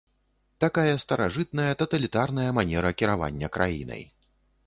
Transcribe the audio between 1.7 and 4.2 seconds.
таталітарная манера кіравання краінай.